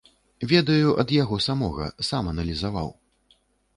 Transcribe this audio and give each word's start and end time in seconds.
Ведаю 0.51 0.95
ад 1.03 1.13
яго 1.17 1.39
самога, 1.47 1.91
сам 2.11 2.23
аналізаваў. 2.35 2.89